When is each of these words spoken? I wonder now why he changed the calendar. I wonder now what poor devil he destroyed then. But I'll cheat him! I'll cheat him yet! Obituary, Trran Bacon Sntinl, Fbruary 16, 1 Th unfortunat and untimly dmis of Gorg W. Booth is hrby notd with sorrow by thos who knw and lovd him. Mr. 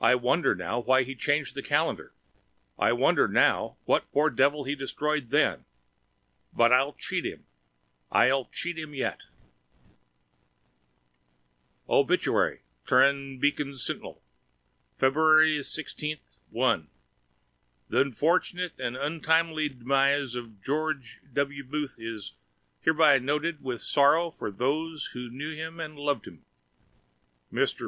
I 0.00 0.16
wonder 0.16 0.56
now 0.56 0.80
why 0.80 1.04
he 1.04 1.14
changed 1.14 1.54
the 1.54 1.62
calendar. 1.62 2.12
I 2.76 2.92
wonder 2.92 3.28
now 3.28 3.76
what 3.84 4.10
poor 4.10 4.28
devil 4.28 4.64
he 4.64 4.74
destroyed 4.74 5.30
then. 5.30 5.64
But 6.52 6.72
I'll 6.72 6.94
cheat 6.94 7.24
him! 7.24 7.44
I'll 8.10 8.46
cheat 8.46 8.76
him 8.76 8.94
yet! 8.96 9.20
Obituary, 11.88 12.62
Trran 12.84 13.38
Bacon 13.40 13.74
Sntinl, 13.74 14.18
Fbruary 15.00 15.64
16, 15.64 16.18
1 16.50 16.88
Th 17.92 18.04
unfortunat 18.04 18.72
and 18.80 18.96
untimly 18.96 19.70
dmis 19.70 20.34
of 20.36 20.64
Gorg 20.64 21.04
W. 21.32 21.62
Booth 21.62 21.94
is 22.00 22.32
hrby 22.84 23.22
notd 23.22 23.60
with 23.60 23.80
sorrow 23.82 24.32
by 24.32 24.50
thos 24.50 25.10
who 25.12 25.30
knw 25.30 25.78
and 25.80 25.96
lovd 25.96 26.26
him. 26.26 26.44
Mr. 27.52 27.82